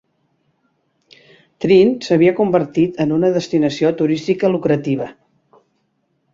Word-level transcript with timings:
Treen 1.65 1.91
s'havia 2.07 2.33
convertit 2.41 2.99
en 3.07 3.15
una 3.19 3.31
destinació 3.37 3.95
turística 4.03 4.53
lucrativa. 4.57 5.15